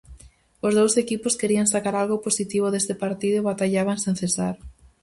[0.67, 4.55] Os dous equipos querían sacar algo positivo deste partido e batallaban sen cesar.